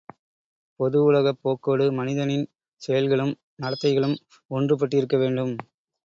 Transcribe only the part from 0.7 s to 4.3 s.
பொது உலகப் போக்கோடு மனிதனின் செயல்களும், நடத்தைகளும்